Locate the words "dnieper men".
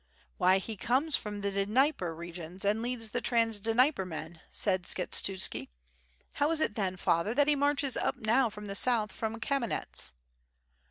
3.59-4.41